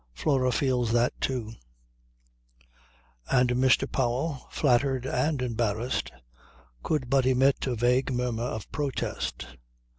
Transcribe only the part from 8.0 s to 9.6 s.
murmur of protest.